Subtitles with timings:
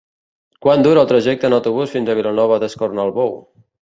[0.65, 3.37] Quant dura el trajecte en autobús fins a Vilanova d'Escornalbou?